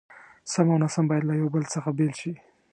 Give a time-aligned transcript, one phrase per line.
[0.51, 2.31] سم او ناسم بايد له يو بل څخه بېل شي.